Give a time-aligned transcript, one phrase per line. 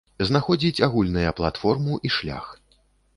[0.27, 2.49] Знаходзіць агульныя платформу і шлях.